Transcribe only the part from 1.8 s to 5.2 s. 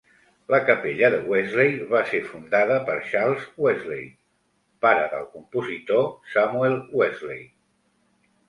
va ser fundada per Charles Wesley, pare